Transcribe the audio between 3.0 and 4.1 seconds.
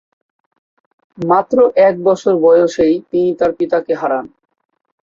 তিনি তার পিতাকে